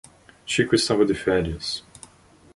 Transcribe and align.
Chico 0.47 0.73
estava 0.73 1.05
de 1.05 1.13
férias. 1.13 1.83